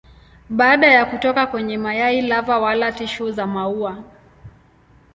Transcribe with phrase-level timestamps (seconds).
[0.49, 4.03] Baada ya kutoka kwenye mayai lava wala tishu za maua.